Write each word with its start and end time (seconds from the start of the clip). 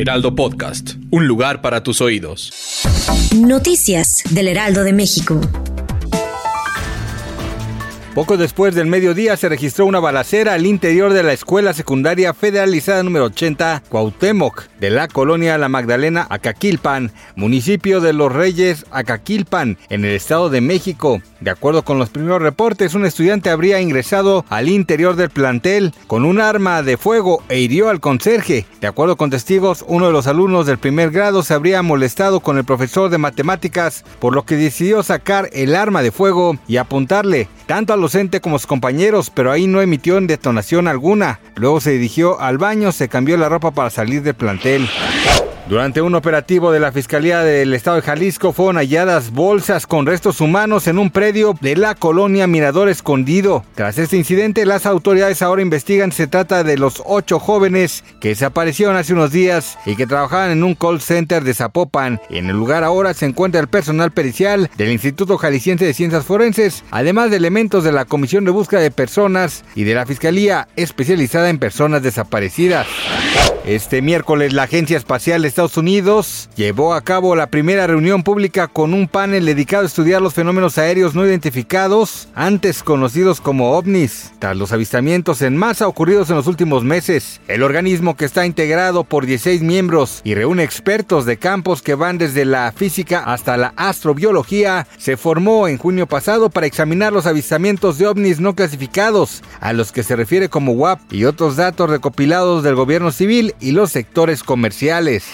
Heraldo 0.00 0.34
Podcast, 0.34 0.94
un 1.10 1.26
lugar 1.26 1.60
para 1.60 1.82
tus 1.82 2.00
oídos. 2.00 2.50
Noticias 3.36 4.22
del 4.30 4.48
Heraldo 4.48 4.82
de 4.82 4.94
México. 4.94 5.38
Poco 8.14 8.38
después 8.38 8.74
del 8.74 8.86
mediodía 8.86 9.36
se 9.36 9.50
registró 9.50 9.84
una 9.84 10.00
balacera 10.00 10.54
al 10.54 10.64
interior 10.64 11.12
de 11.12 11.22
la 11.22 11.34
Escuela 11.34 11.74
Secundaria 11.74 12.32
Federalizada 12.32 13.02
número 13.02 13.26
80 13.26 13.82
Cuauhtémoc 13.90 14.69
de 14.80 14.90
la 14.90 15.08
colonia 15.08 15.58
La 15.58 15.68
Magdalena 15.68 16.26
Acaquilpan, 16.30 17.12
municipio 17.36 18.00
de 18.00 18.12
Los 18.12 18.32
Reyes 18.32 18.86
Acaquilpan, 18.90 19.76
en 19.90 20.04
el 20.04 20.12
Estado 20.12 20.48
de 20.48 20.60
México. 20.60 21.20
De 21.40 21.50
acuerdo 21.50 21.82
con 21.82 21.98
los 21.98 22.10
primeros 22.10 22.40
reportes, 22.40 22.94
un 22.94 23.04
estudiante 23.04 23.50
habría 23.50 23.80
ingresado 23.80 24.44
al 24.48 24.68
interior 24.68 25.16
del 25.16 25.30
plantel 25.30 25.92
con 26.06 26.24
un 26.24 26.40
arma 26.40 26.82
de 26.82 26.96
fuego 26.96 27.42
e 27.48 27.60
hirió 27.60 27.90
al 27.90 28.00
conserje. 28.00 28.66
De 28.80 28.86
acuerdo 28.86 29.16
con 29.16 29.30
testigos, 29.30 29.84
uno 29.86 30.06
de 30.06 30.12
los 30.12 30.26
alumnos 30.26 30.66
del 30.66 30.78
primer 30.78 31.10
grado 31.10 31.42
se 31.42 31.54
habría 31.54 31.82
molestado 31.82 32.40
con 32.40 32.56
el 32.56 32.64
profesor 32.64 33.10
de 33.10 33.18
matemáticas, 33.18 34.04
por 34.18 34.34
lo 34.34 34.44
que 34.44 34.56
decidió 34.56 35.02
sacar 35.02 35.50
el 35.52 35.74
arma 35.74 36.02
de 36.02 36.12
fuego 36.12 36.56
y 36.66 36.78
apuntarle 36.78 37.48
tanto 37.66 37.92
al 37.92 38.00
docente 38.00 38.40
como 38.40 38.56
a 38.56 38.58
sus 38.58 38.66
compañeros, 38.66 39.30
pero 39.30 39.52
ahí 39.52 39.66
no 39.66 39.80
emitió 39.80 40.20
detonación 40.20 40.88
alguna. 40.88 41.40
Luego 41.54 41.80
se 41.80 41.92
dirigió 41.92 42.40
al 42.40 42.58
baño, 42.58 42.92
se 42.92 43.08
cambió 43.08 43.36
la 43.36 43.48
ropa 43.48 43.70
para 43.70 43.90
salir 43.90 44.22
del 44.22 44.34
plantel. 44.34 44.69
til. 44.70 45.49
Durante 45.70 46.02
un 46.02 46.16
operativo 46.16 46.72
de 46.72 46.80
la 46.80 46.90
Fiscalía 46.90 47.44
del 47.44 47.72
Estado 47.74 47.94
de 47.94 48.02
Jalisco 48.02 48.52
fueron 48.52 48.74
halladas 48.74 49.30
bolsas 49.30 49.86
con 49.86 50.04
restos 50.04 50.40
humanos 50.40 50.88
en 50.88 50.98
un 50.98 51.12
predio 51.12 51.54
de 51.60 51.76
la 51.76 51.94
colonia 51.94 52.48
Mirador 52.48 52.88
Escondido. 52.88 53.64
Tras 53.76 53.96
este 53.96 54.16
incidente, 54.16 54.66
las 54.66 54.84
autoridades 54.84 55.42
ahora 55.42 55.62
investigan 55.62 56.10
se 56.10 56.26
trata 56.26 56.64
de 56.64 56.76
los 56.76 57.00
ocho 57.06 57.38
jóvenes 57.38 58.02
que 58.20 58.30
desaparecieron 58.30 58.96
hace 58.96 59.12
unos 59.12 59.30
días 59.30 59.78
y 59.86 59.94
que 59.94 60.08
trabajaban 60.08 60.50
en 60.50 60.64
un 60.64 60.74
call 60.74 61.00
center 61.00 61.44
de 61.44 61.54
Zapopan. 61.54 62.20
En 62.30 62.50
el 62.50 62.56
lugar 62.56 62.82
ahora 62.82 63.14
se 63.14 63.26
encuentra 63.26 63.60
el 63.60 63.68
personal 63.68 64.10
pericial 64.10 64.68
del 64.76 64.90
Instituto 64.90 65.38
Jalisciense 65.38 65.84
de 65.84 65.94
Ciencias 65.94 66.24
Forenses, 66.24 66.82
además 66.90 67.30
de 67.30 67.36
elementos 67.36 67.84
de 67.84 67.92
la 67.92 68.06
Comisión 68.06 68.44
de 68.44 68.50
Búsqueda 68.50 68.80
de 68.80 68.90
Personas 68.90 69.62
y 69.76 69.84
de 69.84 69.94
la 69.94 70.04
Fiscalía 70.04 70.66
especializada 70.74 71.48
en 71.48 71.60
personas 71.60 72.02
desaparecidas. 72.02 72.88
Este 73.64 74.02
miércoles 74.02 74.52
la 74.52 74.64
Agencia 74.64 74.96
Espacial 74.96 75.42
de 75.42 75.59
Estados 75.60 75.76
Unidos 75.76 76.48
llevó 76.56 76.94
a 76.94 77.02
cabo 77.02 77.36
la 77.36 77.48
primera 77.48 77.86
reunión 77.86 78.22
pública 78.22 78.66
con 78.66 78.94
un 78.94 79.06
panel 79.06 79.44
dedicado 79.44 79.82
a 79.82 79.86
estudiar 79.86 80.22
los 80.22 80.32
fenómenos 80.32 80.78
aéreos 80.78 81.14
no 81.14 81.26
identificados, 81.26 82.28
antes 82.34 82.82
conocidos 82.82 83.42
como 83.42 83.72
ovnis, 83.72 84.32
tras 84.38 84.56
los 84.56 84.72
avistamientos 84.72 85.42
en 85.42 85.58
masa 85.58 85.86
ocurridos 85.86 86.30
en 86.30 86.36
los 86.36 86.46
últimos 86.46 86.82
meses. 86.82 87.42
El 87.46 87.62
organismo 87.62 88.16
que 88.16 88.24
está 88.24 88.46
integrado 88.46 89.04
por 89.04 89.26
16 89.26 89.60
miembros 89.60 90.22
y 90.24 90.34
reúne 90.34 90.62
expertos 90.62 91.26
de 91.26 91.36
campos 91.36 91.82
que 91.82 91.94
van 91.94 92.16
desde 92.16 92.46
la 92.46 92.72
física 92.72 93.22
hasta 93.26 93.58
la 93.58 93.74
astrobiología, 93.76 94.86
se 94.96 95.18
formó 95.18 95.68
en 95.68 95.76
junio 95.76 96.06
pasado 96.06 96.48
para 96.48 96.68
examinar 96.68 97.12
los 97.12 97.26
avistamientos 97.26 97.98
de 97.98 98.06
ovnis 98.06 98.40
no 98.40 98.54
clasificados, 98.54 99.42
a 99.60 99.74
los 99.74 99.92
que 99.92 100.04
se 100.04 100.16
refiere 100.16 100.48
como 100.48 100.72
WAP 100.72 101.00
y 101.12 101.26
otros 101.26 101.56
datos 101.56 101.90
recopilados 101.90 102.62
del 102.62 102.76
gobierno 102.76 103.12
civil 103.12 103.54
y 103.60 103.72
los 103.72 103.92
sectores 103.92 104.42
comerciales. 104.42 105.26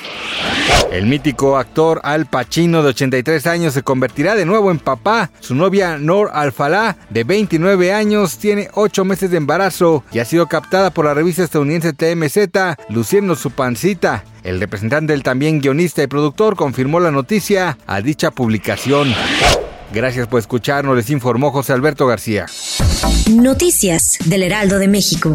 El 0.91 1.07
mítico 1.07 1.59
actor 1.59 2.01
Al 2.05 2.27
Pacino 2.27 2.83
de 2.83 2.91
83 2.91 3.47
años 3.47 3.75
se 3.75 3.83
convertirá 3.83 4.35
de 4.35 4.47
nuevo 4.47 4.71
en 4.71 4.79
papá. 4.79 5.31
Su 5.41 5.55
novia 5.55 5.99
Nor 5.99 6.31
Alfalá, 6.33 6.97
de 7.11 7.25
29 7.25 7.93
años, 7.93 8.39
tiene 8.39 8.69
8 8.73 9.05
meses 9.05 9.31
de 9.31 9.37
embarazo 9.37 10.05
y 10.13 10.21
ha 10.21 10.25
sido 10.25 10.47
captada 10.47 10.91
por 10.91 11.05
la 11.05 11.15
revista 11.15 11.43
estadounidense 11.43 11.93
TMZ, 11.93 12.79
luciendo 12.89 13.35
su 13.37 13.51
pancita. 13.51 14.25
El 14.43 14.61
representante 14.61 15.13
del 15.13 15.23
también 15.23 15.61
guionista 15.61 16.03
y 16.03 16.07
productor 16.07 16.57
confirmó 16.57 17.01
la 17.01 17.11
noticia 17.11 17.77
a 17.87 18.01
dicha 18.01 18.31
publicación. 18.31 19.13
Gracias 19.93 20.27
por 20.29 20.41
escucharnos, 20.41 20.97
les 20.97 21.11
informó 21.11 21.51
José 21.51 21.73
Alberto 21.73 22.07
García. 22.07 22.47
Noticias 23.31 24.19
del 24.25 24.45
Heraldo 24.45 24.79
de 24.79 24.89
México. 24.89 25.35